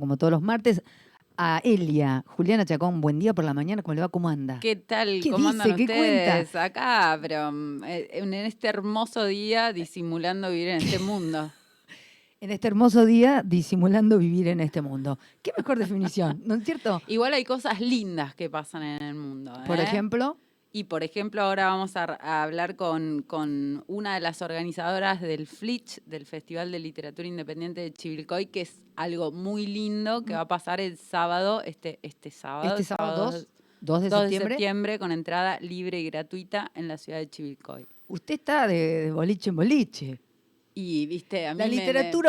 [0.00, 0.82] como todos los martes,
[1.36, 2.24] a Elia.
[2.26, 4.08] Juliana Chacón, buen día por la mañana, ¿cómo le va?
[4.08, 4.58] ¿Cómo anda?
[4.60, 5.20] ¿Qué tal?
[5.22, 5.62] ¿Qué ¿Cómo dice?
[5.62, 6.40] andan ¿Qué cuenta?
[6.40, 6.56] ustedes?
[6.56, 7.50] Acá, pero
[7.86, 11.52] eh, en este hermoso día disimulando vivir en este mundo.
[12.42, 15.18] En este hermoso día, disimulando vivir en este mundo.
[15.42, 17.02] Qué mejor definición, ¿no es cierto?
[17.06, 19.52] Igual hay cosas lindas que pasan en el mundo.
[19.66, 19.82] Por ¿eh?
[19.82, 20.38] ejemplo,
[20.72, 25.48] Y por ejemplo, ahora vamos a, a hablar con, con una de las organizadoras del
[25.48, 30.42] Flitch, del Festival de Literatura Independiente de Chivilcoy, que es algo muy lindo que va
[30.42, 32.70] a pasar el sábado, este, este sábado.
[32.76, 33.48] este sábado 2,
[33.80, 37.28] 2 de 2 de septiembre, septiembre, con entrada libre y gratuita en la ciudad de
[37.28, 37.84] Chivilcoy.
[38.06, 38.76] usted está de,
[39.06, 40.20] de boliche en boliche.
[40.72, 41.74] Y, viste, a mí La me-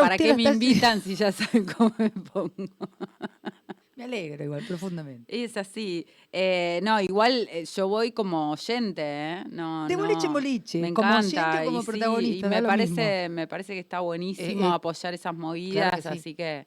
[0.01, 2.49] ¿para qué me invitan si ya saben cómo me pongo?
[4.01, 5.43] Me alegro igual, profundamente.
[5.43, 6.07] Es así.
[6.31, 9.43] Eh, no, igual eh, yo voy como oyente, ¿eh?
[9.49, 11.49] No, De no, boliche en boliche, Me como encanta.
[11.51, 14.65] oyente como y sí, protagonista, y da me lo parece, me parece que está buenísimo
[14.65, 16.07] Eh, eh, apoyar esas movidas, que sí.
[16.07, 16.65] así que...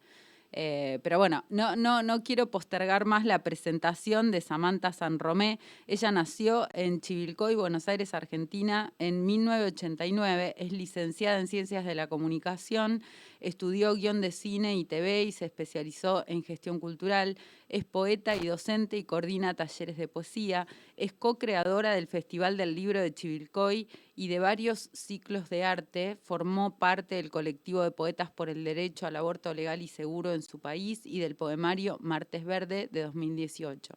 [0.52, 5.58] eh, pero bueno, no, no, no quiero postergar más la presentación de Samantha San Romé.
[5.88, 10.54] Ella nació en Chivilcoy, Buenos Aires, Argentina, en 1989.
[10.56, 13.02] Es licenciada en Ciencias de la Comunicación,
[13.44, 17.36] estudió guion de cine y TV y se especializó en gestión cultural.
[17.68, 20.66] Es poeta y docente y coordina talleres de poesía.
[20.96, 26.16] Es co-creadora del Festival del Libro de Chivilcoy y de varios ciclos de arte.
[26.22, 30.42] Formó parte del colectivo de poetas por el derecho al aborto legal y seguro en
[30.42, 33.94] su país y del poemario Martes Verde de 2018.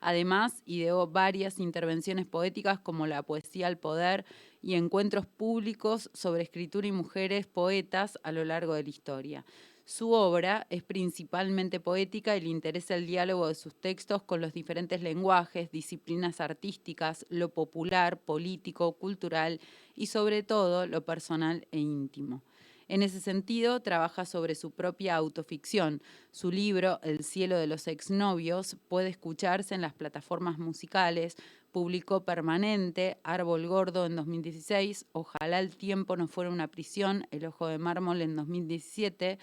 [0.00, 4.24] Además, ideó varias intervenciones poéticas como La poesía al poder
[4.62, 9.44] y encuentros públicos sobre escritura y mujeres poetas a lo largo de la historia.
[9.84, 14.52] Su obra es principalmente poética y le interesa el diálogo de sus textos con los
[14.52, 19.60] diferentes lenguajes, disciplinas artísticas, lo popular, político, cultural
[19.96, 22.42] y sobre todo lo personal e íntimo.
[22.88, 26.02] En ese sentido, trabaja sobre su propia autoficción.
[26.30, 31.36] Su libro, El cielo de los exnovios, puede escucharse en las plataformas musicales.
[31.70, 37.66] Publicó Permanente, Árbol Gordo en 2016, Ojalá el tiempo no fuera una prisión, El ojo
[37.66, 39.38] de mármol en 2017,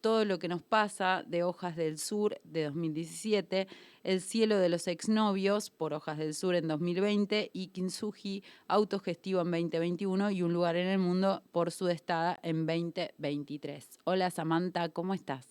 [0.00, 3.68] Todo lo que nos pasa de Hojas del Sur de 2017,
[4.02, 9.50] El cielo de los exnovios por Hojas del Sur en 2020 y Kintsugi autogestivo en
[9.50, 13.98] 2021 y Un lugar en el mundo por su estada en 2023.
[14.04, 15.46] Hola Samantha, ¿cómo estás?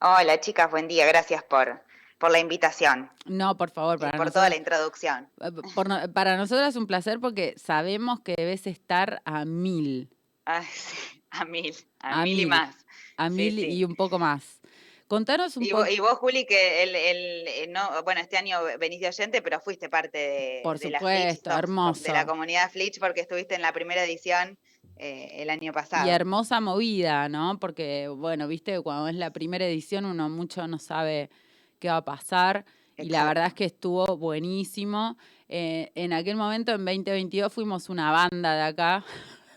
[0.00, 1.80] Hola chicas, buen día, gracias por,
[2.18, 5.28] por la invitación No, por favor, y por nosotros- toda la introducción.
[5.40, 10.10] eh, por para nosotros es un placer porque sabemos que debes estar a mil,
[10.46, 12.74] Ay, sí, a mil, a, A mil, y más.
[13.18, 13.66] a Sí, mil sí.
[13.66, 14.60] y un poco más.
[15.08, 15.86] Contanos un poco.
[15.86, 19.60] y vos, Juli, que el, el- eh, no, bueno, este año venís de oyente, pero
[19.60, 22.12] fuiste parte de, Por de la supuesto, Flitch, sos- de hermoso.
[22.12, 24.58] la comunidad Flitch, porque estuviste en la primera edición
[24.96, 26.06] eh, el año pasado.
[26.06, 27.58] Y hermosa movida, ¿no?
[27.60, 31.30] Porque, bueno, viste, cuando es la primera edición uno mucho no sabe
[31.78, 32.64] qué va a pasar.
[32.98, 35.18] Y la verdad es que estuvo buenísimo.
[35.48, 39.04] Eh, en aquel momento, en 2022, fuimos una banda de acá.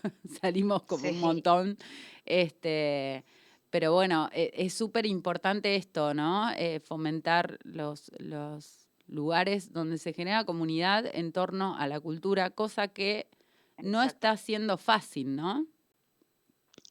[0.40, 1.78] Salimos como un montón.
[2.24, 3.24] Este,
[3.70, 6.50] pero bueno, e- es súper importante esto, ¿no?
[6.52, 12.88] Eh, fomentar los, los lugares donde se genera comunidad en torno a la cultura, cosa
[12.88, 13.28] que
[13.78, 15.66] no está siendo fácil, ¿no?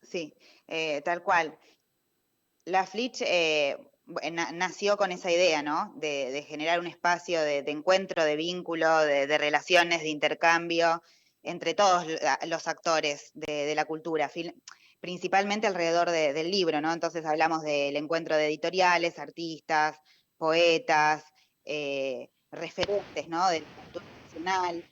[0.02, 0.34] Sí,
[0.68, 1.58] eh, tal cual.
[2.66, 3.78] La Flitch eh,
[4.54, 5.94] nació con esa idea, ¿no?
[5.96, 11.02] De, de generar un espacio de, de encuentro, de vínculo, de, de relaciones, de intercambio
[11.50, 12.06] entre todos
[12.48, 14.30] los actores de, de la cultura,
[15.00, 16.92] principalmente alrededor de- del libro, ¿no?
[16.94, 19.98] Entonces hablamos del encuentro de editoriales, artistas,
[20.38, 21.24] poetas,
[21.66, 23.48] eh, referentes, ¿no?
[23.50, 24.84] De la cultura nacional.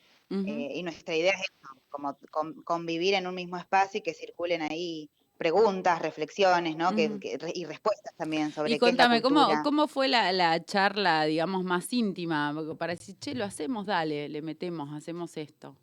[0.45, 4.13] Eh, y nuestra idea es eso, como con- convivir en un mismo espacio y que
[4.13, 6.93] circulen ahí preguntas, reflexiones, ¿no?
[6.95, 7.11] Que-
[7.53, 9.63] y respuestas también sobre Y qué es la contame, ¿cómo.
[9.63, 12.51] ¿cómo fue la, la charla, digamos, más íntima?
[12.53, 15.75] Porque Para decir, che, lo hacemos, dale, le metemos, hacemos esto.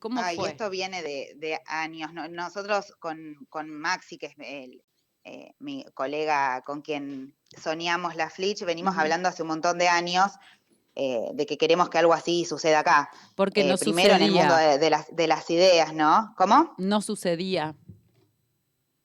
[0.00, 0.50] ¿Cómo Ay, fue?
[0.50, 2.12] esto viene de, de años.
[2.12, 2.28] ¿no?
[2.28, 4.82] Nosotros con, con Maxi, que es el,
[5.24, 10.32] eh, mi colega con quien soñamos la Flitch, venimos hablando hace un montón de años
[10.94, 13.10] eh, de que queremos que algo así suceda acá.
[13.36, 16.34] Porque Eh, no primero en el mundo de, de las, de las ideas, ¿no?
[16.36, 16.74] ¿Cómo?
[16.78, 17.74] No sucedía.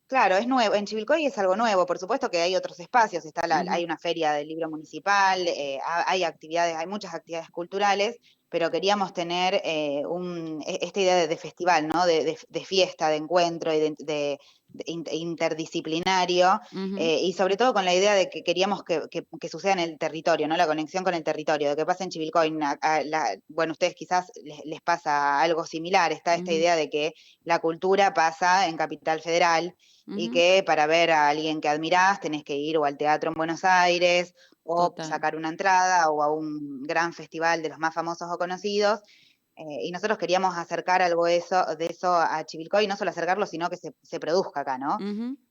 [0.07, 0.75] Claro, es nuevo.
[0.75, 1.85] En Chivilcoy es algo nuevo.
[1.85, 3.25] Por supuesto que hay otros espacios.
[3.25, 3.65] Está la-.
[3.69, 8.17] Hay una feria del libro municipal, eh, ha- hay actividades, hay muchas actividades culturales,
[8.53, 12.05] pero queríamos tener eh, un, e- esta idea de, de festival, ¿no?
[12.05, 16.59] De, de- de fiesta, de encuentro y de, de- de in- interdisciplinario.
[16.99, 19.79] Eh, y sobre todo con la idea de que queríamos que, que- que suceda en
[19.79, 20.55] el territorio, ¿no?
[20.55, 22.51] La conexión con el territorio, de que pasa en Chivilcoy.
[22.51, 26.11] na- a- la- bueno, ustedes quizás les, les pasa algo similar.
[26.11, 27.13] Está esta idea de que
[27.43, 29.73] la cultura pasa en Capital Federal
[30.19, 33.35] y que para ver a alguien que admirás tenés que ir o al teatro en
[33.35, 34.33] Buenos Aires
[34.63, 35.05] o Total.
[35.07, 39.01] sacar una entrada o a un gran festival de los más famosos o conocidos.
[39.55, 43.11] eh, y nosotros queríamos acercar algo de eso, de eso a Chivilcoy, y no solo
[43.11, 44.97] acercarlo, sino que se, se produzca acá, ¿no?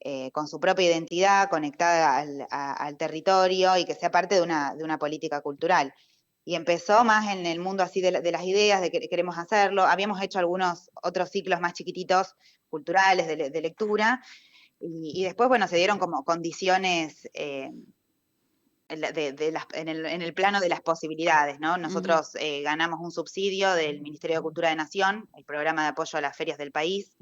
[0.01, 4.43] Eh, con su propia identidad, conectada al, a- al territorio y que sea parte de
[4.43, 5.95] una, de una política cultural.
[6.45, 9.39] Y empezó más en el mundo así de, la- de las ideas, de que queremos
[9.39, 9.85] hacerlo.
[9.85, 12.35] Habíamos hecho algunos otros ciclos más chiquititos,
[12.69, 14.21] culturales, de, le- de lectura,
[14.81, 17.71] y, y después, bueno, se dieron como condiciones eh,
[19.01, 21.77] de- de las- en, el, en el plano de las posibilidades, ¿no?
[21.79, 26.19] Nosotros eh, ganamos un subsidio del Ministerio de Cultura de Nación, el programa de apoyo
[26.19, 27.17] a las ferias del país,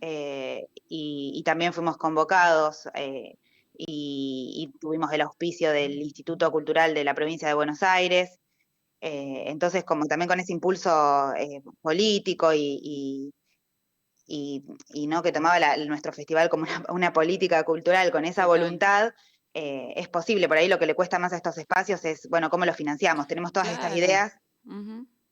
[0.00, 3.36] eh, y, y también fuimos convocados eh,
[3.76, 8.38] y, y tuvimos el auspicio del Instituto Cultural de la provincia de Buenos Aires.
[9.00, 11.32] entonces, como también con ese impulso
[11.80, 13.30] político y, y-
[14.26, 14.64] y-
[14.94, 19.12] y no que tomaba la- nuestro festival como una, una política cultural con esa voluntad,
[19.54, 20.48] eh, es posible.
[20.48, 23.26] Por ahí lo que le cuesta más a estos espacios es, bueno, ¿cómo lo financiamos?
[23.26, 24.36] Tenemos todas estas ideas,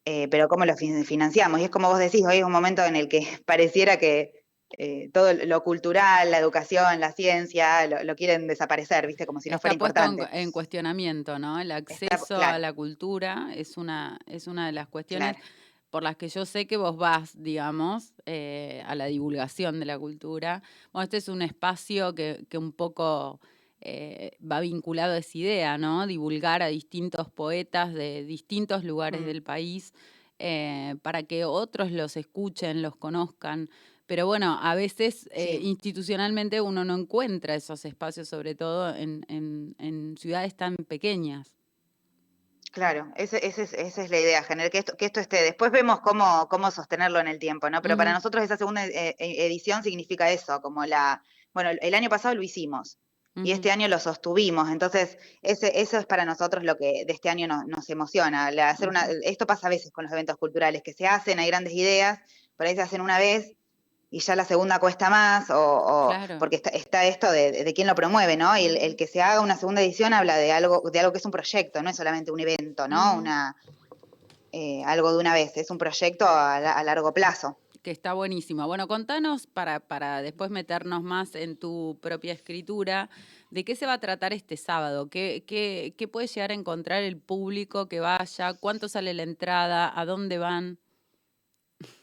[0.04, 1.60] eh, pero ¿cómo lo fin- financiamos?
[1.60, 4.32] Y es como vos decís, hoy es un momento en el que pareciera que
[4.78, 9.26] eh, todo lo cultural, la educación, la ciencia, lo, lo quieren desaparecer, ¿viste?
[9.26, 10.40] Como si no fuera Está puesto en, importante.
[10.42, 11.58] en cuestionamiento, ¿no?
[11.60, 12.58] El acceso a claro.
[12.58, 15.48] la cultura es una, es una de las cuestiones Claro.
[15.90, 20.62] por las que yo sé que vos vas, digamos, a la divulgación de la cultura.
[20.92, 23.40] Bueno, este es un espacio que, que un poco
[23.80, 26.06] eh, va vinculado a esa idea, ¿no?
[26.06, 29.24] Divulgar a distintos poetas de distintos lugares Mm.
[29.24, 29.92] del país
[30.38, 33.68] eh, para que otros los escuchen, los conozcan.
[34.06, 35.66] Pero bueno, a veces eh, Sí.
[35.66, 41.52] institucionalmente uno no encuentra esos espacios, sobre todo en, en- en ciudades tan pequeñas.
[42.72, 45.42] Claro, es- esa es la idea, generar que esto, que esto esté.
[45.42, 47.82] Después vemos cómo, cómo sostenerlo en el tiempo, ¿no?
[47.82, 51.22] Pero para nosotros esa segunda eh, edición significa eso, como la,
[51.52, 52.96] bueno, el año pasado lo hicimos
[53.44, 57.28] y este año lo sostuvimos, entonces ese, eso es para nosotros lo que de este
[57.28, 58.50] año nos, nos emociona.
[58.50, 61.46] la- hacer una, esto pasa a veces con los eventos culturales, que se hacen, hay
[61.48, 62.18] grandes ideas,
[62.56, 63.52] por ahí se hacen una vez
[64.12, 66.38] y ya la segunda cuesta más, o, o- Claro.
[66.40, 68.56] porque está, está esto de, de quién lo promueve, ¿no?
[68.58, 71.18] Y el, el que se haga una segunda edición habla de algo, de algo que
[71.18, 73.14] es un proyecto, no es solamente un evento, ¿no?
[73.14, 73.54] Una,
[74.52, 77.59] eh, algo de una vez, es un proyecto a, a largo plazo.
[77.82, 78.66] Que está buenísimo.
[78.66, 83.08] Bueno, contanos para, para después meternos más en tu propia escritura,
[83.50, 85.08] ¿de qué se va a tratar este sábado?
[85.08, 88.52] ¿Qué, qué, qué puede llegar a encontrar el público que vaya?
[88.52, 89.90] ¿Cuánto sale la entrada?
[89.98, 90.78] ¿A dónde van?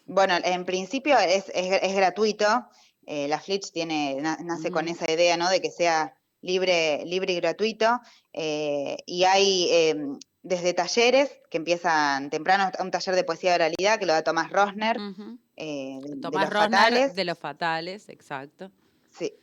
[0.07, 2.65] Bueno, en principio es, es- es gratuito.
[3.05, 5.49] eh, la Flitch tiene, na- nace con esa idea, ¿no?
[5.49, 7.99] De que sea libre, libre y gratuito.
[8.33, 13.97] eh, y hay em, desde talleres que empiezan temprano, un taller de poesía de oralidad
[13.99, 14.97] que lo da Tomás Rosner.
[15.57, 17.15] Eh, de, de Tomás los Rosner fatales.
[17.15, 18.71] de los fatales, exacto.
[19.11, 19.33] Sí,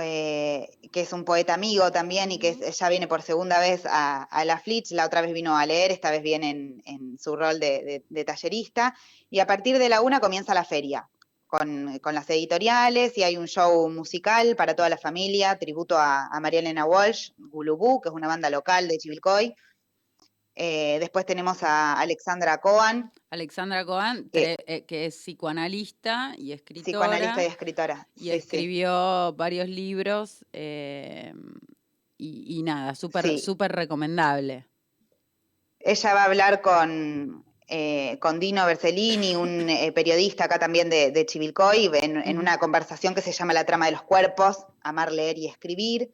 [0.00, 3.86] eh, que es un poeta amigo también y que es- ya viene por segunda vez
[3.86, 7.18] a, a la Flitch, la otra vez vino a leer, esta vez viene en, en
[7.18, 8.94] su rol de, de- de tallerista,
[9.30, 11.08] y a partir de la una comienza la feria,
[11.46, 16.26] con, con las editoriales, y hay un show musical para toda la familia, tributo a,
[16.26, 19.54] a María Elena Walsh, Gulubú, que es una banda local de Chivilcoy.
[20.62, 26.84] Eh, después tenemos a Alexandra Cohen, Alexandra Cohen, Que- eh, que es psicoanalista y escritora.
[26.84, 28.08] psicoanalista y escritora.
[28.14, 28.36] y Sí, sí.
[28.36, 31.32] escribió varios libros eh,
[32.18, 33.38] y, y nada, súper Sí.
[33.38, 34.66] súper recomendable.
[35.78, 37.42] Ella va a hablar con,
[38.18, 43.32] con Dino Bersellini, un periodista acá también de, de Chivilcoy, en, una conversación que se
[43.32, 46.12] llama La trama de los cuerpos, amar, leer y escribir.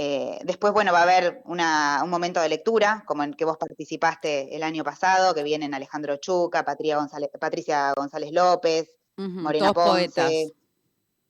[0.00, 3.56] Eh, después, bueno, va a haber una- un momento de lectura, como en que vos
[3.56, 9.88] participaste el año pasado, que vienen Alejandro Chuca, González- Patricia González López, Ujú, Morena todos
[9.88, 10.52] Ponce, poetas.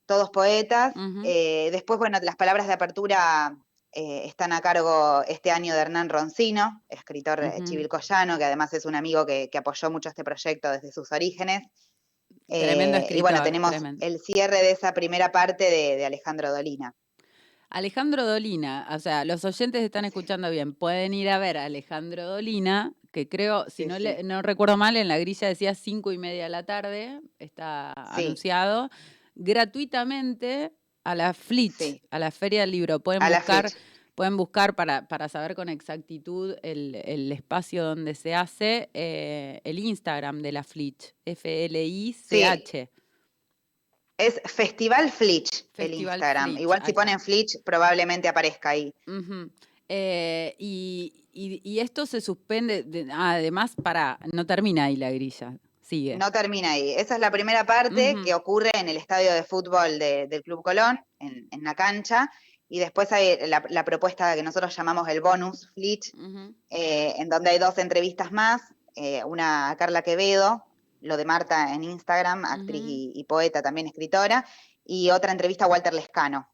[0.05, 0.93] todos poetas.
[1.25, 3.57] Eh, después, bueno, las palabras de apertura
[3.93, 8.95] eh, están a cargo este año de Hernán Roncino, escritor chivilcoyano, que además es un
[8.95, 11.63] amigo que, que apoyó mucho este proyecto desde sus orígenes.
[12.47, 14.05] Tremendo Eh, y bueno, escritor, tenemos tremendo.
[14.05, 16.95] el cierre de esa primera parte de, de Alejandro Dolina.
[17.71, 22.25] Alejandro Dolina, o sea, los oyentes están escuchando bien, pueden ir a ver a Alejandro
[22.27, 24.03] Dolina, que creo, si Sí, no, sí.
[24.03, 27.93] le- no recuerdo mal, en la grilla decía cinco y media de la tarde, está
[28.17, 28.23] Sí.
[28.25, 28.89] anunciado,
[29.35, 30.73] gratuitamente
[31.05, 32.03] a la Flitch, Sí.
[32.11, 33.01] a la Feria del Libro.
[33.01, 33.71] Pueden A buscar,
[34.15, 39.79] pueden buscar para, para saber con exactitud el, el espacio donde se hace eh, el
[39.79, 42.91] Instagram de la Flitch, F-L-I-C-H.
[44.19, 46.45] Es Festival Flitch el Instagram.
[46.51, 48.93] Flitch, Igual si ponen Flitch probablemente aparezca ahí.
[49.89, 55.57] Eh, y, y- y esto se suspende, de- además, para, no termina ahí la grilla.
[55.81, 56.17] Sigue.
[56.19, 56.91] No termina ahí.
[56.93, 60.63] Esa es la primera parte que ocurre en el estadio de fútbol de- del Club
[60.63, 62.31] Colón, en, en la cancha.
[62.69, 66.13] Y después hay la, la propuesta que nosotros llamamos el bonus Flitch,
[66.69, 68.61] eh, en donde hay dos entrevistas más,
[68.97, 70.63] eh, una a Carla Quevedo,
[71.01, 74.45] lo de Marta en Instagram, actriz y, y poeta, también escritora,
[74.85, 76.49] y otra entrevista a Walter Lescano.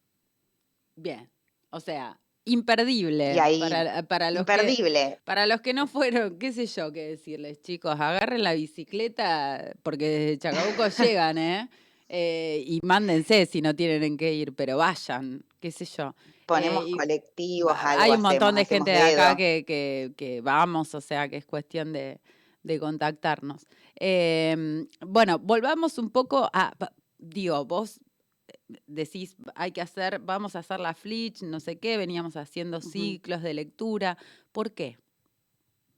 [0.96, 1.30] Bien.
[1.70, 3.34] O sea, imperdible.
[3.34, 5.18] Y ahí, para, para los que, imperdible.
[5.24, 10.08] para los que no fueron, qué sé yo qué decirles, chicos, agarren la bicicleta porque
[10.08, 11.68] desde Chacabuco llegan, ¿eh?
[12.08, 16.14] Eh, Y mándense si no tienen en qué ir, pero vayan, qué sé yo.
[16.46, 20.40] Ponemos Eh, colectivos, algo Hay un montón hacemos, de gente de acá que, que- que
[20.42, 22.20] vamos, o sea que es cuestión de,
[22.62, 23.66] de contactarnos.
[23.96, 26.74] Em, bueno, volvamos un poco a,
[27.18, 28.00] digo, vos
[28.48, 32.80] eh, decís, hay que hacer, vamos a hacer la Flitch, no sé qué, veníamos haciendo
[32.80, 34.18] ciclos de lectura.
[34.52, 34.98] ¿Por qué?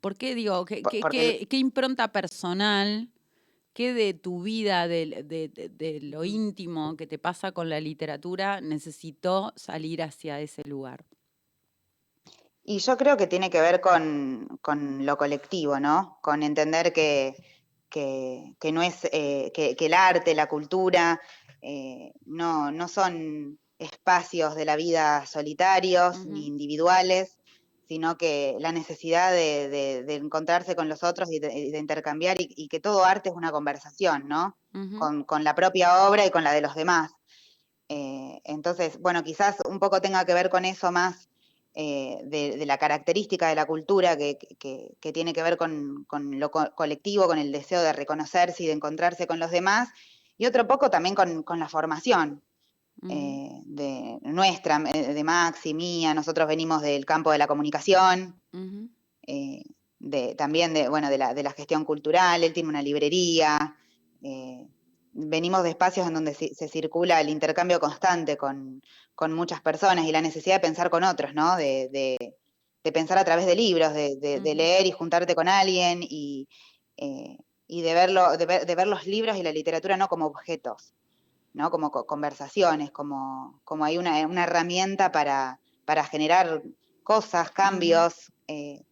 [0.00, 3.08] ¿Por qué digo, qué, Por- qué- porque- qué- qué impronta personal,
[3.72, 7.80] qué de tu vida, de, de- de- de lo íntimo que te pasa con la
[7.80, 11.04] literatura, necesitó salir hacia ese lugar?
[12.68, 16.18] Y yo creo que tiene que ver con, con lo colectivo, ¿no?
[16.20, 17.36] Con entender que,
[17.96, 21.18] que, que no es, eh, que, que el arte, la cultura,
[21.62, 27.38] eh, no, no son espacios de la vida solitarios ni individuales,
[27.88, 32.52] sino que la necesidad de, de- de encontrarse con los otros y de, intercambiar y,
[32.54, 34.58] y que todo arte es una conversación, ¿no?
[35.24, 37.12] Con la propia obra y con la de los demás.
[37.88, 41.30] Eh, entonces, bueno, quizás un poco tenga que ver con eso más
[41.78, 46.04] eh, de, de la característica de la cultura que, que- que tiene que ver con,
[46.08, 49.90] con lo co- colectivo, con el deseo de reconocerse y de encontrarse con los demás,
[50.38, 52.42] y otro poco también con, con la formación
[53.02, 53.12] Ujú.
[53.12, 56.14] eh, de nuestra, eh, de Max y mía.
[56.14, 58.40] Nosotros venimos del campo de la comunicación,
[59.26, 59.62] eh,
[59.98, 63.76] de, también de, bueno, de, la, de la gestión cultural, él tiene una librería,
[65.18, 68.82] venimos de espacios en donde se, se circula el intercambio constante con,
[69.14, 71.56] con muchas personas y la necesidad de pensar con otros, ¿no?
[71.56, 72.36] De, de-
[72.84, 76.46] de pensar a través de libros, de, de- leer y juntarte con alguien y,
[76.96, 80.26] eh, y de, verlo, de, ver, de ver los libros y la literatura no como
[80.26, 80.94] objetos,
[81.52, 81.70] ¿no?
[81.72, 86.62] Como co- conversaciones, como, como hay una, una herramienta para, para generar
[87.02, 88.82] cosas, cambios eh,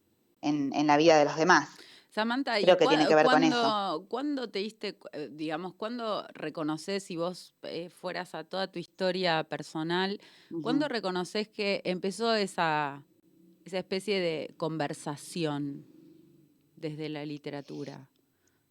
[0.40, 1.68] en, en la vida de los demás.
[2.14, 5.74] Samantha, ¿y Creo que cua- tiene que ver con cuándo- ¿Cuándo te diste, eh, digamos,
[5.74, 10.20] cuándo reconoces si vos eh, fueras a toda tu historia personal,
[10.62, 10.92] cuándo Ujú.
[10.92, 13.02] reconoces que empezó esa,
[13.64, 15.84] esa especie de conversación
[16.76, 18.08] desde la literatura?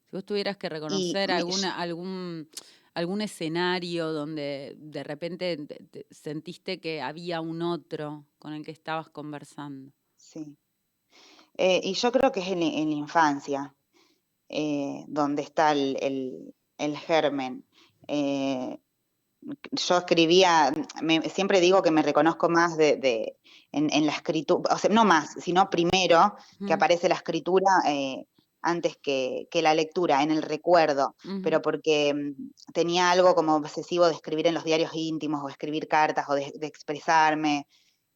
[0.10, 2.48] Si vos tuvieras que reconocer alguna, algún,
[2.94, 8.72] algún escenario donde de repente te- te- sentiste que había un otro con el que
[8.72, 9.92] estabas conversando.
[10.16, 10.56] Sí.
[11.58, 13.76] Eh, y yo creo que es en, la- en la infancia,
[14.50, 17.66] eh, donde está el, el- el germen.
[18.08, 18.80] Eh,
[19.72, 23.38] yo escribía, me- siempre digo que me reconozco más de, de-
[23.72, 27.70] en, en la escritura, o sea, no más, sino primero que Ujú, aparece la escritura
[27.88, 28.26] eh,
[28.62, 34.06] antes que, que la lectura, en el recuerdo, pero porque mm, tenía algo como obsesivo
[34.08, 37.68] de escribir en los diarios íntimos o escribir cartas o de, de expresarme.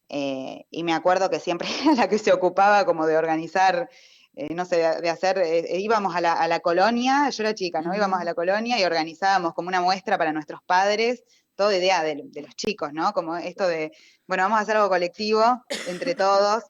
[0.08, 3.88] Eh, y me acuerdo que siempre era la que se ocupaba como de organizar,
[4.34, 7.82] eh, no sé, de, hacer, eh, íbamos a la, a la colonia, yo era chica,
[7.82, 7.94] ¿no?
[7.94, 11.24] Íbamos a la colonia y organizábamos como una muestra para nuestros padres,
[11.54, 13.12] toda idea de, de los chicos, ¿no?
[13.12, 13.92] Como esto de,
[14.26, 15.42] bueno, vamos a hacer algo colectivo
[15.88, 16.64] entre todos.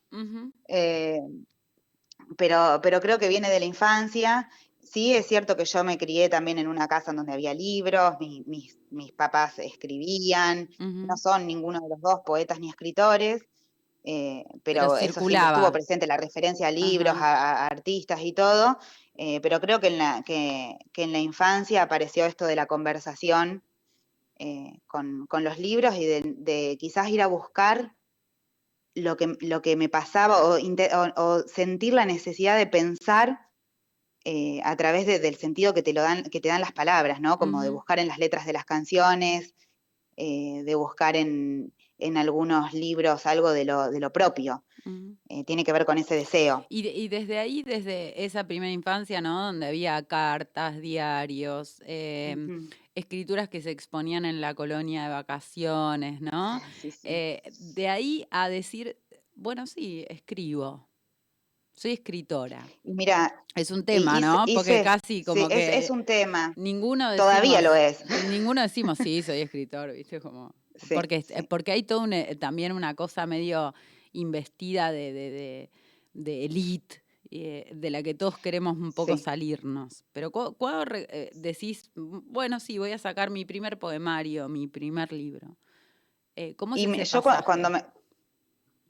[2.37, 4.51] Pero, pero creo que viene de la infancia.
[4.91, 8.15] Sí, es cierto que yo me crié también en una casa en donde había libros,
[8.21, 10.69] mi- mis, mis papás escribían,
[11.07, 13.43] no son ninguno de los dos poetas ni escritores,
[14.05, 18.33] eh, Pero pero eso siempre estuvo presente, la referencia a libros, a, a artistas y
[18.33, 18.79] todo,
[19.15, 22.67] eh, pero creo que en, la, que, que en la infancia apareció esto de la
[22.67, 23.63] conversación
[24.39, 27.95] eh, con, con los libros y de, de quizás ir a buscar
[28.95, 33.48] lo que, lo que me pasaba o, inte- o- o sentir la necesidad de pensar
[34.31, 37.19] eh, a través de- del sentido que te, lo dan, que te dan las palabras,
[37.21, 37.39] ¿no?
[37.39, 39.55] Como de buscar en las letras de las canciones,
[40.17, 44.65] eh, de buscar en, en algunos libros algo de lo, de lo propio.
[45.31, 46.67] Eh, tiene que ver con ese deseo.
[46.69, 49.47] Y, de- y desde ahí, desde esa primera infancia, ¿no?
[49.47, 56.61] Donde había cartas, diarios, em, escrituras que se exponían en la colonia de vacaciones, ¿no?
[56.81, 56.99] Sí, sí.
[57.05, 57.43] Eh,
[57.75, 58.97] de ahí a decir,
[59.37, 60.89] bueno, sí, escribo,
[61.79, 62.67] soy escritora.
[62.85, 64.45] Mira, Es un tema, ¿no?
[64.55, 66.53] Porque casi como que es un tema.
[66.57, 67.99] ninguno Todavía lo es.
[68.31, 70.21] ninguno decimos, sí, soy escritor, ¿viste?
[70.21, 71.35] Como, Sí, porque, sí.
[71.49, 73.75] porque hay todo un, también una cosa medio
[74.13, 75.71] investida de, de, de,
[76.15, 79.23] de elite eh, de la que todos queremos un poco Sí.
[79.25, 80.05] salirnos.
[80.13, 84.67] Pero cu- cuando eh, decís, "Mm, bueno, sí, voy a sacar mi primer poemario, mi
[84.69, 85.59] primer libro.
[86.37, 87.85] Eh, ¿Cómo Y me- yo cua- cuando me,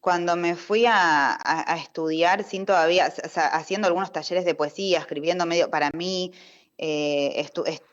[0.00, 4.55] cuando me fui a, a- a estudiar sin todavía, o sea, haciendo algunos talleres de
[4.55, 6.33] poesía, escribiendo medio para mí,
[6.78, 7.47] eh,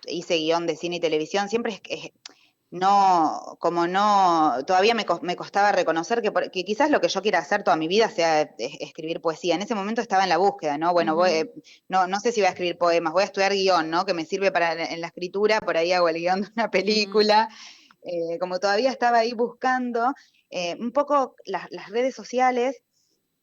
[0.08, 2.12] hice guion de cine y televisión, siempre es, es-
[2.72, 7.08] no, como no, todavía me, cos- me costaba reconocer que, por- que quizás lo que
[7.08, 9.56] yo quiera hacer toda mi vida sea es- escribir poesía.
[9.56, 10.92] En ese momento estaba en la búsqueda, ¿no?
[10.92, 11.54] Bueno, voy, eh,
[11.88, 14.06] no, no sé si voy a escribir poemas, voy a estudiar guion, ¿no?
[14.06, 17.50] Que me sirve para en la escritura, por ahí hago el guion de una película.
[18.04, 20.14] Eh, como todavía estaba ahí buscando,
[20.50, 22.78] eh, un poco las, las redes sociales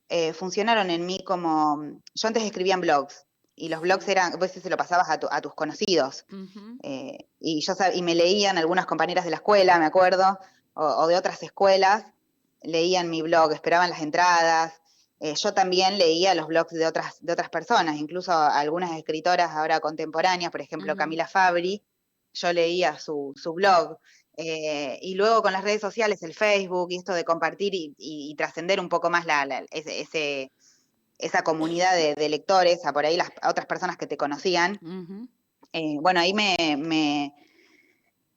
[0.09, 1.83] eh, funcionaron en mí como,
[2.15, 5.29] yo antes escribía en blogs, y los blogs eran, vos se lo pasabas a, tu-
[5.31, 6.25] a tus conocidos,
[6.83, 10.39] eh, y yo y me leían algunas compañeras de la escuela, me acuerdo,
[10.75, 12.05] o, o de otras escuelas,
[12.63, 14.75] leían mi blog, esperaban las entradas.
[15.37, 20.51] Yo también leía los blogs de otras, de otras personas, incluso algunas escritoras ahora contemporáneas,
[20.51, 20.95] por ejemplo.
[20.97, 21.81] Camila Fabri,
[22.33, 23.99] yo leía su, su blog.
[24.37, 28.31] Eh, y luego con las redes sociales, el Facebook y esto de compartir y, y-
[28.31, 30.53] y trascender un poco más la, la- ese, ese-
[31.19, 34.79] esa comunidad de, de lectores, a por ahí las a otras personas que te conocían,
[35.73, 37.33] eh, bueno, ahí me, me,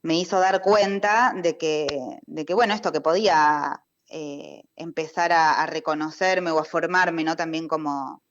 [0.01, 1.87] me hizo dar cuenta de que,
[2.27, 7.35] de que bueno, esto que podía eh, empezar a, a reconocerme o a formarme, ¿no?
[7.35, 8.21] También como,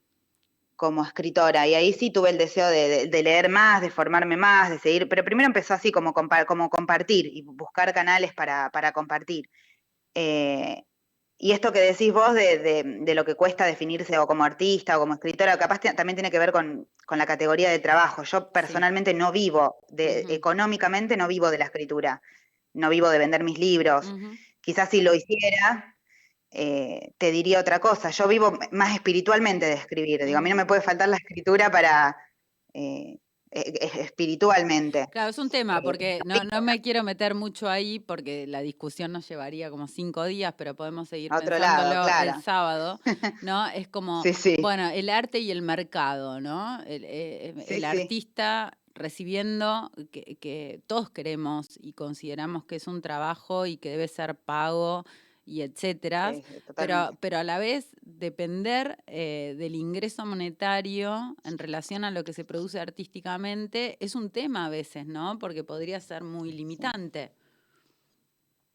[0.76, 1.66] como escritora.
[1.66, 4.78] Y ahí sí tuve el deseo de, de- de leer más, de formarme más, de
[4.78, 9.48] seguir, pero primero empezó así como, compa- como compartir y buscar canales para, para compartir.
[10.14, 10.84] Eh,
[11.36, 15.14] y esto que decís vos de, lo que cuesta definirse o como artista o como
[15.14, 18.22] escritora, capaz también tiene que ver con, con la categoría de trabajo.
[18.22, 22.22] Yo personalmente no vivo, económicamente no vivo de la escritura,
[22.72, 24.06] no vivo de vender mis libros.
[24.06, 24.30] Ujú.
[24.60, 25.93] Quizás si lo hiciera,
[26.54, 28.10] eh, te diría otra cosa.
[28.10, 30.24] Yo vivo más espiritualmente de escribir.
[30.24, 32.16] Digo, a mí no me puede faltar la escritura para
[32.72, 33.18] eh,
[33.50, 35.06] eh, eh, espiritualmente.
[35.12, 38.60] Claro, es un tema, Eh, porque no, no me quiero meter mucho ahí porque la
[38.62, 42.32] discusión nos llevaría como cinco días, pero podemos seguir A otro lado, claro.
[42.36, 43.00] el sábado,
[43.42, 43.66] ¿no?
[43.68, 44.56] Es como, Sí, sí.
[44.60, 46.80] bueno, el arte y el mercado, ¿no?
[46.86, 47.02] El,
[47.66, 47.84] Sí, el sí.
[47.84, 54.08] artista recibiendo que, que todos queremos y consideramos que es un trabajo y que debe
[54.08, 55.04] ser pago
[55.46, 56.34] y etcétera.
[56.74, 62.32] Pero, pero a la vez depender eh, del ingreso monetario en relación a lo que
[62.32, 65.38] se produce artísticamente es un tema a veces, ¿no?
[65.38, 67.32] Porque podría ser muy limitante.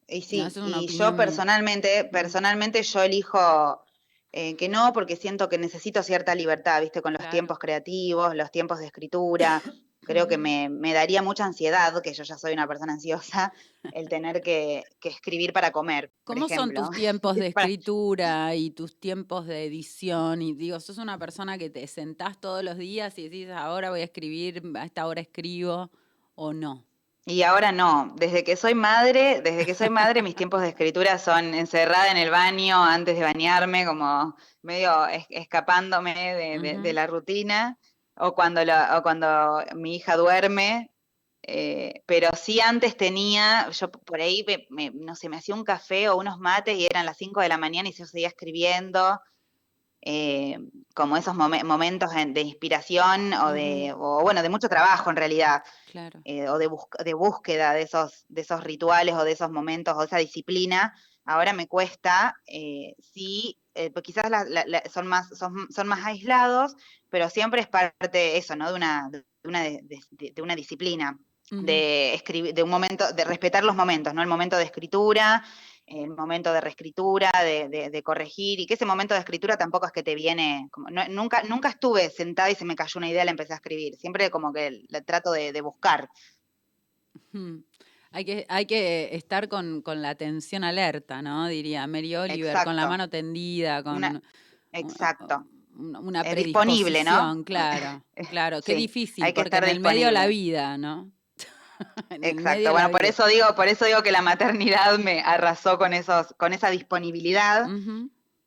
[0.07, 3.83] Y sí, es y yo personalmente, personalmente yo elijo
[4.31, 7.31] eh, que no, porque siento que necesito cierta libertad, viste, con los Claro.
[7.31, 9.61] tiempos creativos, los tiempos de escritura.
[10.09, 13.53] Creo que me, me daría mucha ansiedad, que yo ya soy una persona ansiosa,
[13.93, 16.87] el tener que, que escribir para comer, por ¿Cómo son ejemplo.
[16.87, 20.41] tus tiempos de escritura y tus tiempos de edición?
[20.41, 24.01] Y digo, sos una persona que te sentás todos los días y decís, ahora voy
[24.01, 25.91] a escribir, a esta hora escribo,
[26.33, 26.85] o no.
[27.25, 31.19] Y ahora no, desde que soy madre, desde que soy madre, mis tiempos de escritura
[31.19, 36.89] son encerrada en el baño antes de bañarme, como medio es- escapándome de, de- de
[36.89, 36.93] Ujú.
[36.93, 37.77] la rutina,
[38.19, 40.91] o cuando, la- o cuando mi hija duerme.
[41.41, 45.63] eh, pero sí antes tenía, yo por ahí, me- me- no sé, me hacía un
[45.63, 49.19] café o unos mates y eran las 5 de la mañana y yo seguía escribiendo,
[50.01, 50.59] eh,
[50.93, 55.15] como esos momen- momentos en- de inspiración o de, o bueno, de mucho trabajo en
[55.15, 56.19] realidad Claro.
[56.25, 59.95] eh, o de, bus- de búsqueda de esos, de esos rituales o de esos momentos
[59.97, 60.93] o esa disciplina,
[61.25, 62.35] ahora me cuesta,
[63.13, 66.75] sí, eh, pues quizás la- la- la- son, más, son, son más aislados,
[67.09, 68.69] pero siempre es parte eso, ¿no?
[68.69, 71.17] De una, de una, de- de- de una disciplina,
[71.65, 74.21] de escribir, de un momento, de respetar los momentos, ¿no?
[74.21, 75.43] El momento de escritura,
[75.87, 79.87] el momento de reescritura, de, de- de corregir, y que ese momento de escritura tampoco
[79.87, 83.09] es que te viene, como, no- nunca, nunca estuve sentada y se me cayó una
[83.09, 86.07] idea y la empecé a escribir, siempre como que la trato de, de buscar.
[87.31, 87.57] Mm.
[88.11, 91.47] Hay que, hay que estar con, con la atención alerta, ¿no?
[91.47, 94.21] Diría Mary Oliver, con la mano tendida, con Una-
[94.71, 95.45] Exacto.
[95.77, 97.43] una, una disponible, ¿no?
[97.45, 98.61] claro, claro.
[98.61, 101.11] Qué difícil, hay que porque estar en el medio de la vida, ¿no?
[102.09, 102.71] Exacto.
[102.71, 103.09] Bueno, por vida.
[103.09, 107.67] eso digo, por eso digo que la maternidad me arrasó con esos, con esa disponibilidad.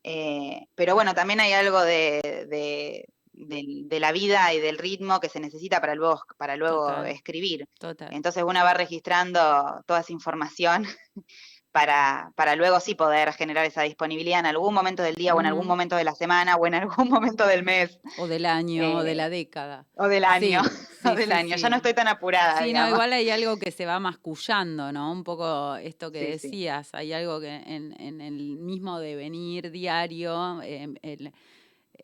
[0.03, 5.19] Eh, pero bueno, también hay algo de, de, del- de la vida y del ritmo
[5.19, 7.07] que se necesita para luego, para luego Total.
[7.07, 7.65] escribir.
[7.79, 8.13] Total.
[8.13, 10.85] Entonces una va registrando toda esa información
[11.71, 15.47] para, para luego sí poder generar esa disponibilidad en algún momento del día o en
[15.47, 19.03] algún momento de la semana o en algún momento del mes O del año, o
[19.03, 19.85] de eh, la década.
[19.95, 20.61] o del año.
[20.63, 20.69] sí,
[21.07, 21.55] o del sí, año.
[21.55, 22.61] Ya no estoy tan apurada.
[22.61, 25.11] Sí, no, igual hay algo que se va mascullando, ¿no?
[25.11, 30.93] Un poco esto que decías, hay algo que en, en el mismo devenir diario, em,
[31.01, 31.33] el,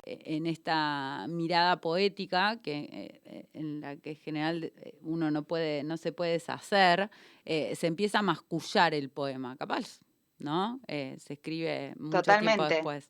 [0.06, 6.12] en esta mirada poética que, en la que en general uno no, puede, no se
[6.12, 7.10] puede deshacer,
[7.46, 10.02] se empieza a mascullar el poema, capaz,
[10.38, 10.80] ¿no?
[10.88, 13.10] se escribe mucho tiempo después.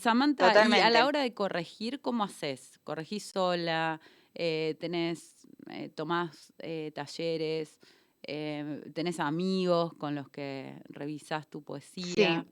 [0.00, 2.78] Samantha, y a la hora de corregir, ¿cómo haces?
[2.84, 4.00] ¿Corregís sola?
[4.34, 5.46] ¿Tenés,
[5.94, 6.52] tomás
[6.94, 7.78] talleres?
[8.22, 12.44] Eh, tenés amigos con los que revisás tu poesía.
[12.44, 12.50] Sí,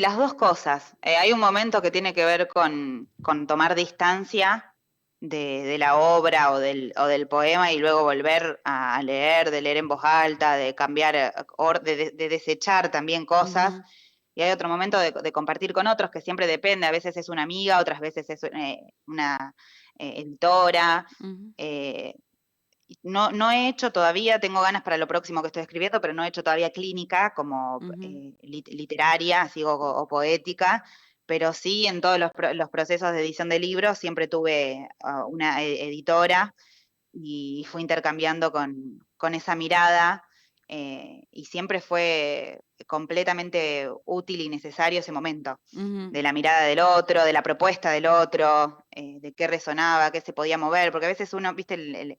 [0.00, 0.96] las dos cosas.
[1.02, 3.08] Eh, hay un momento que tiene que ver con,
[3.46, 4.74] tomar distancia
[5.20, 9.76] de, la obra o del, o del, poema y luego volver a leer, de leer
[9.78, 11.32] en voz alta, de cambiar, eh,
[11.82, 13.80] de, de desechar también cosas.
[14.34, 17.42] Y hay otro momento de, compartir con otros que siempre depende, a veces es una
[17.42, 18.40] amiga, otras veces es
[19.06, 19.54] una
[19.96, 21.06] editora.
[23.02, 26.24] No, no, he hecho todavía, tengo ganas para lo próximo que estoy escribiendo, pero no
[26.24, 30.84] he hecho todavía clínica como eh, literaria, así, o, poética,
[31.26, 32.30] pero sí en todos los,
[32.70, 36.54] procesos de edición de libros siempre tuve ah, una e, editora
[37.12, 40.27] y fui intercambiando con, con esa mirada
[40.70, 47.24] eh, y siempre fue completamente útil y necesario ese momento, de la mirada del otro,
[47.24, 51.10] de la propuesta del otro, eh, de qué resonaba, qué se podía mover, porque a
[51.10, 52.18] veces uno, viste, el,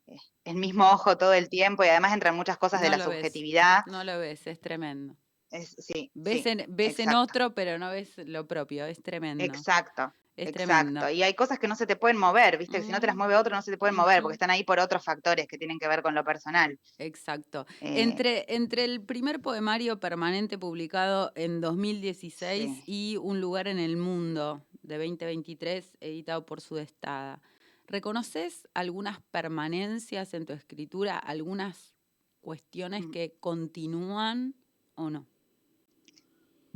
[0.56, 3.86] mismo ojo todo el tiempo y además entran muchas cosas de la subjetividad.
[3.86, 5.16] No lo ves, es tremendo.
[5.52, 9.44] sí, ves, en, ves en otro, pero no ves lo propio, es tremendo.
[9.44, 10.12] Exacto.
[10.36, 11.10] Exacto.
[11.10, 12.82] Y hay cosas que no se te pueden mover, ¿viste?
[12.82, 14.80] Si no te las mueve otro, no se te pueden mover, porque están ahí por
[14.80, 16.80] otros factores que tienen que ver con lo personal.
[16.98, 17.65] Exacto.
[17.82, 23.98] Eh, entre, entre el primer poemario permanente publicado en 2016 y Un lugar en el
[23.98, 27.42] mundo de 2023, editado por Sudestada,
[27.88, 31.94] ¿reconoces algunas permanencias en tu escritura, algunas
[32.42, 33.12] cuestiones mm.
[33.12, 34.56] que continúan
[34.96, 35.28] o no?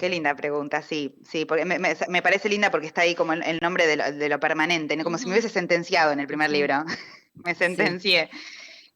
[0.04, 3.88] Qué linda pregunta, sí, sí, porque me, parece linda porque está ahí como el, nombre
[3.88, 6.84] de lo, permanente, como si me hubiese sentenciado en el primer libro,
[7.36, 8.30] me sentencié.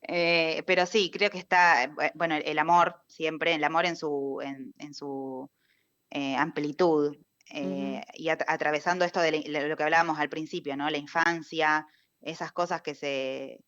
[0.02, 4.42] Eh, pero sí, creo que está, eh, bueno, el amor siempre, el amor en su,
[4.44, 5.50] en, su
[6.10, 7.16] eh, amplitud,
[8.14, 10.90] y atravesando esto de lo que hablábamos al principio, ¿no?
[10.90, 11.88] La infancia,
[12.20, 13.64] esas cosas que se,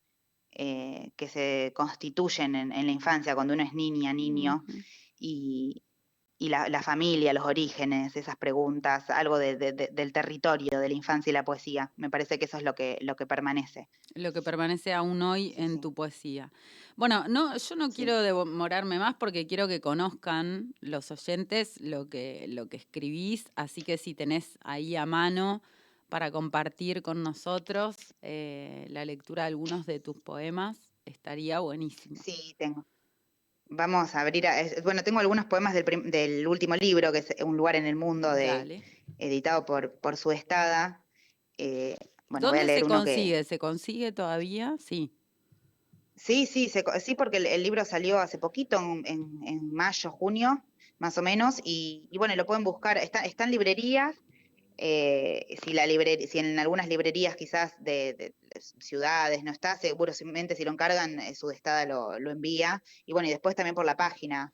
[0.52, 4.66] que se constituyen en, la infancia cuando uno es niña, niño,
[5.18, 5.84] y,
[6.42, 11.44] y la, familia, los orígenes, esas preguntas, algo del territorio, de la infancia y la
[11.44, 11.92] poesía.
[11.98, 13.90] Me parece que eso es lo que, lo que permanece.
[14.16, 16.50] Lo que permanece aún hoy en tu poesía.
[16.96, 22.46] Bueno, no, yo no quiero demorarme más porque quiero que conozcan los oyentes lo que,
[22.48, 25.62] lo que escribís, así que si tenés ahí a mano
[26.08, 32.16] para compartir con nosotros eh, la lectura de algunos de tus poemas, estaría buenísimo.
[32.24, 32.86] Sí, tengo.
[33.72, 34.46] Vamos a abrir,
[34.84, 38.84] bueno, tengo algunos poemas del, último libro, que es Un lugar en el mundo, de,
[39.20, 41.04] editado por, por su estada.
[41.58, 41.96] Eh,
[42.30, 43.44] ¿Dónde se consigue?
[43.44, 44.76] ¿Se consigue todavía?
[44.80, 45.14] Sí.
[46.16, 50.64] Sí, sí, sí, porque el, libro salió hace poquito, en, mayo, junio,
[50.98, 54.16] más o menos, y, bueno, lo pueden buscar, está, está en librerías,
[54.78, 58.34] eh, si, la si en algunas librerías quizás de,
[58.80, 62.84] ciudades no está, seguramente si lo encargan, eh, su estada lo, envía.
[63.06, 64.54] Y bueno, y después también por la página.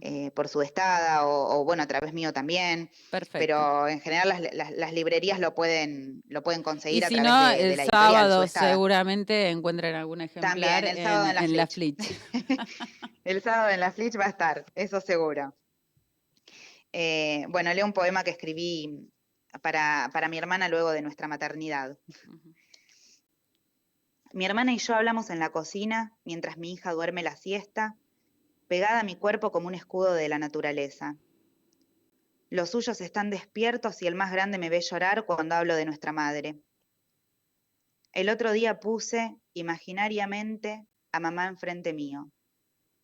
[0.00, 3.38] Eh, por su estada o, bueno a través mío también Perfecto.
[3.38, 8.46] pero en general las, librerías lo pueden lo pueden conseguir y si no, el sábado
[8.46, 12.10] seguramente encuentran algún ejemplar el sábado en, la, Flitch
[13.24, 15.54] el sábado en la Flitch va a estar eso seguro
[17.50, 19.10] bueno leo un poema que escribí
[19.58, 21.98] para, mi hermana luego de nuestra maternidad.
[24.32, 27.96] Mi hermana y yo hablamos en la cocina mientras mi hija duerme la siesta,
[28.68, 31.16] pegada a mi cuerpo como un escudo de la naturaleza.
[32.48, 36.12] Los suyos están despiertos y el más grande me ve llorar cuando hablo de nuestra
[36.12, 36.60] madre.
[38.12, 42.30] El otro día puse, imaginariamente, a mamá enfrente mío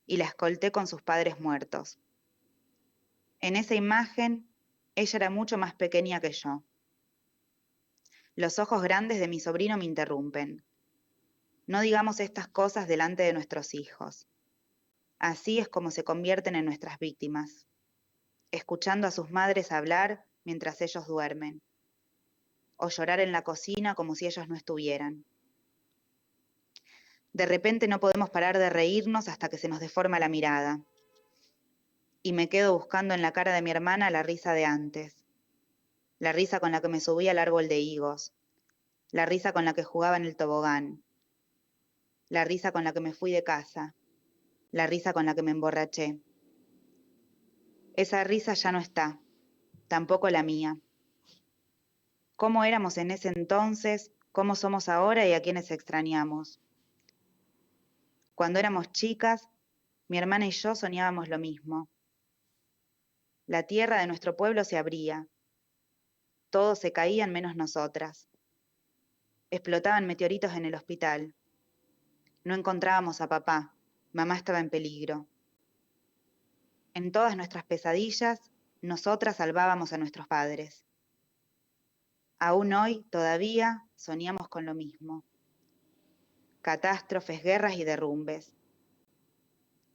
[0.07, 1.99] y la escolté con sus padres muertos.
[3.41, 4.49] En esa imagen
[4.95, 6.65] ella era mucho más pequeña que yo.
[8.37, 10.66] Los ojos grandes de mi sobrino me interrumpen.
[11.67, 14.29] No digamos estas cosas delante de nuestros hijos.
[15.19, 17.67] Así es como se convierten en nuestras víctimas,
[18.51, 21.61] escuchando a sus madres hablar mientras ellos duermen,
[22.77, 25.25] o llorar en la cocina como si ellos no estuvieran.
[27.33, 30.81] De repente no podemos parar de reírnos hasta que se nos deforma la mirada
[32.23, 35.25] y me quedo buscando en la cara de mi hermana la risa de antes,
[36.19, 38.33] la risa con la que me subí al árbol de higos,
[39.13, 41.05] la risa con la que jugaba en el tobogán,
[42.29, 43.95] la risa con la que me fui de casa,
[44.73, 46.19] la risa con la que me emborraché.
[47.95, 49.21] Esa risa ya no está,
[49.89, 50.79] tampoco la mía.
[52.37, 56.61] cómo éramos en ese entonces, cómo somos ahora y a quienes extrañamos.
[58.35, 59.49] Cuando éramos chicas,
[60.09, 61.89] mi hermana y yo soñábamos lo mismo.
[63.47, 65.27] La tierra de nuestro pueblo se abría.
[66.51, 68.29] Todos se caían menos nosotras.
[69.51, 71.35] Explotaban meteoritos en el hospital.
[72.47, 73.75] No encontrábamos a papá.
[74.13, 75.27] Mamá estaba en peligro.
[76.95, 78.41] En todas nuestras pesadillas,
[78.81, 80.85] nosotras salvábamos a nuestros padres.
[82.39, 85.25] Aún hoy, todavía, soñamos con lo mismo.
[86.63, 88.53] Catástrofes, guerras y derrumbes.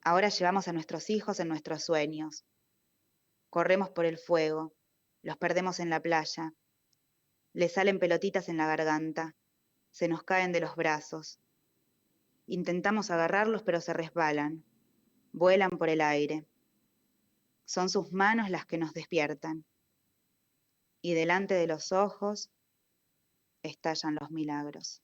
[0.04, 2.44] Ahora llevamos a nuestros hijos en nuestros sueños.
[3.50, 4.74] Corremos por el fuego,
[5.22, 6.54] los perdemos en la playa,
[7.54, 9.38] les salen pelotitas en la garganta,
[9.90, 11.40] se nos caen de los brazos.
[12.52, 14.66] Intentamos agarrarlos pero se resbalan,
[15.32, 16.46] vuelan por el aire.
[17.64, 19.64] Son sus manos las que nos despiertan.
[21.02, 22.52] Y delante de los ojos
[23.64, 25.02] estallan los milagros.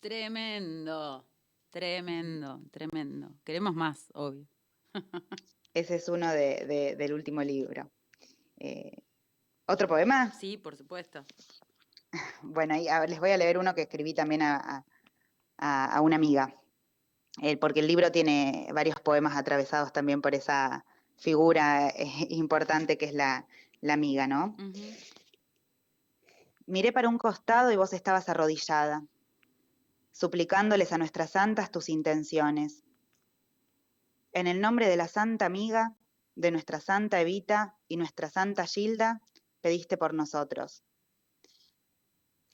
[0.00, 1.28] Tremendo,
[1.70, 3.32] tremendo, tremendo.
[3.44, 4.48] Queremos más, obvio.
[5.74, 7.88] Ese es uno del último libro.
[8.56, 8.96] Eh,
[9.66, 10.32] ¿Otro poema?
[10.32, 11.24] Sí, por supuesto.
[12.42, 14.84] Bueno, les voy a leer uno que escribí también a,
[16.00, 16.54] una amiga,
[17.42, 20.84] eh, porque el libro tiene varios poemas atravesados también por esa
[21.16, 23.46] figura eh, importante que es la,
[23.88, 24.56] amiga, ¿no?
[26.66, 29.06] Miré para un costado y vos estabas arrodillada,
[30.12, 32.84] suplicándoles a nuestras santas tus intenciones.
[34.32, 35.96] En el nombre de la santa amiga,
[36.34, 39.20] de nuestra santa Evita y nuestra santa Gilda,
[39.60, 40.84] pediste por nosotros.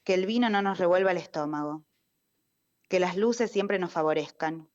[0.04, 1.84] Que el vino no nos revuelva el estómago,
[2.88, 4.68] que las luces siempre nos favorezcan,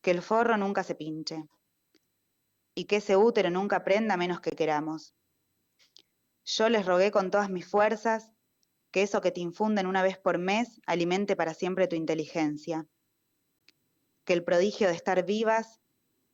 [0.00, 1.48] que el forro nunca se pinche
[2.74, 5.14] y que ese útero nunca prenda menos que queramos.
[6.44, 8.32] Yo les rogué con todas mis fuerzas
[8.90, 12.86] que eso que te infunden una vez por mes alimente para siempre tu inteligencia,
[14.24, 15.80] que el prodigio de estar vivas,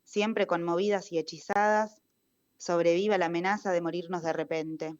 [0.03, 2.01] siempre conmovidas y hechizadas,
[2.57, 4.97] sobreviva la amenaza de morirnos de repente.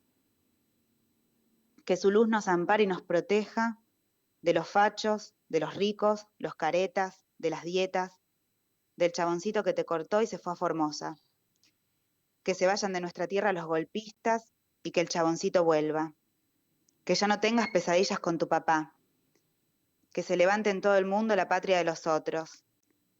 [1.85, 3.82] Que su luz nos ampare y nos proteja
[4.43, 8.21] de los fachos, de los ricos, los caretas, de las dietas,
[8.97, 11.15] del chaboncito que te cortó y se fue a Formosa.
[12.43, 14.53] Que se vayan de nuestra tierra los golpistas
[14.83, 16.13] y que el chaboncito vuelva.
[17.05, 18.93] Que ya no tengas pesadillas con tu papá.
[20.11, 22.65] Que se levante en todo el mundo la patria de los otros.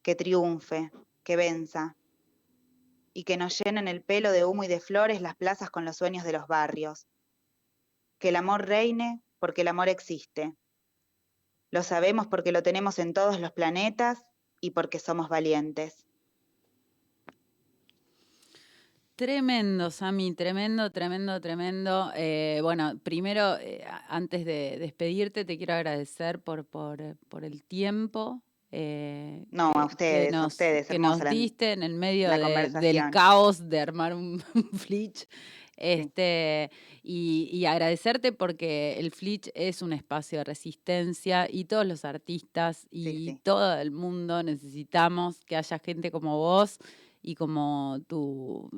[0.01, 0.91] Que triunfe,
[1.23, 1.95] que venza,
[3.13, 5.95] y que nos llenen el pelo de humo y de flores las plazas con los
[5.95, 7.07] sueños de los barrios.
[8.19, 10.53] Que el amor reine porque el amor existe.
[11.73, 14.27] Lo sabemos porque lo tenemos en todos los planetas
[14.61, 16.05] y porque somos valientes.
[19.15, 22.11] Tremendo, Sami, tremendo, tremendo, tremendo.
[22.15, 28.43] Eh, bueno, primero, eh, antes de despedirte, te quiero agradecer por, por, por el tiempo
[28.75, 30.87] eh, no, a ustedes, a ustedes.
[30.87, 35.27] Que nos diste en el medio del caos de armar un, flitch.
[35.83, 36.71] Este,
[37.03, 43.35] y, agradecerte porque el Flitch es un espacio de resistencia y todos los artistas y
[43.43, 46.79] todo el mundo necesitamos que haya gente como vos
[47.21, 48.69] y como tu,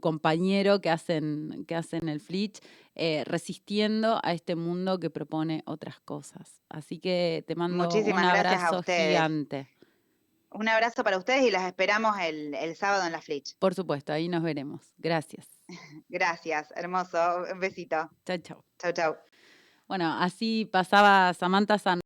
[0.00, 2.60] compañero que hacen, que hacen el Flitch,
[2.94, 6.62] eh, resistiendo a este mundo que propone otras cosas.
[6.70, 9.68] Así que te mando un abrazo gigante.
[10.50, 13.54] Un abrazo para ustedes y las esperamos el, el sábado en la Flitch.
[13.58, 14.94] Por supuesto, ahí nos veremos.
[14.96, 15.53] Gracias.
[16.08, 17.44] Gracias, hermoso.
[17.50, 18.10] Un besito.
[18.24, 18.64] Chao, chao.
[18.78, 19.16] Chao, chao.
[19.86, 22.02] Bueno, así pasaba Samantha San